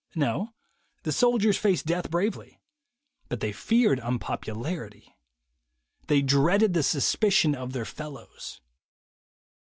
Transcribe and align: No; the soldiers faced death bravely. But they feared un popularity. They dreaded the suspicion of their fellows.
No; 0.15 0.55
the 1.03 1.11
soldiers 1.11 1.57
faced 1.59 1.85
death 1.85 2.09
bravely. 2.09 2.59
But 3.29 3.39
they 3.39 3.51
feared 3.51 3.99
un 3.99 4.17
popularity. 4.17 5.15
They 6.07 6.23
dreaded 6.23 6.73
the 6.73 6.81
suspicion 6.81 7.53
of 7.53 7.73
their 7.73 7.85
fellows. 7.85 8.61